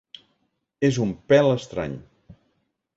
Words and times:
És 0.89 0.97
un 1.05 1.13
pèl 1.33 1.53
estrany. 1.59 1.97